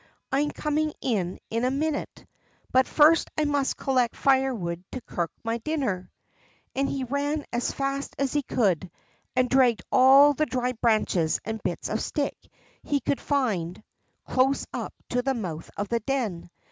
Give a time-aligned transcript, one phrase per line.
[0.31, 2.25] I am coming in in a minute,
[2.71, 6.09] but first I must collect firewood to cook my dinner."
[6.73, 8.89] And he ran as fast as he could,
[9.35, 12.35] and dragged all the dry branches and bits of stick
[12.81, 13.83] he could find
[14.27, 16.49] close up to the mouth of the den.